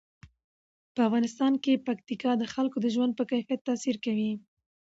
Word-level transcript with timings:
په 0.93 1.01
افغانستان 1.07 1.53
کې 1.63 1.83
پکتیکا 1.87 2.31
د 2.37 2.43
خلکو 2.53 2.77
د 2.81 2.87
ژوند 2.95 3.11
په 3.15 3.23
کیفیت 3.31 3.61
تاثیر 3.69 3.95
کوي. 4.05 4.31